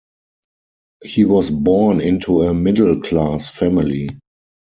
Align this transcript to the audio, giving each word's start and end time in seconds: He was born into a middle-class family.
He 1.03 1.25
was 1.25 1.51
born 1.51 2.01
into 2.01 2.41
a 2.41 2.55
middle-class 2.55 3.51
family. 3.51 4.09